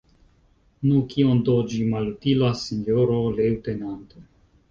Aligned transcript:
Nu, 0.85 0.93
kion 1.11 1.41
do 1.49 1.57
ĝi 1.73 1.81
malutilas, 1.91 2.65
sinjoro 2.69 3.19
leŭtenanto? 3.35 4.27